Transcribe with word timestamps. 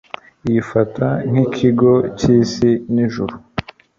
Yifata 0.49 1.07
nk'ikigo 1.29 1.91
cy'isi 2.17 2.71
n'ijuru. 2.93 3.33